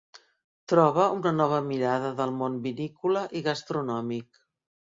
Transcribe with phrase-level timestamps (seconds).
[0.71, 4.43] Troba una nova mirada del món vinícola i gastronòmic.